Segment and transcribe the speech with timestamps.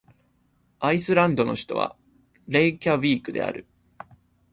[0.79, 1.95] アイスランドの首都は
[2.47, 3.67] レイキャヴィークである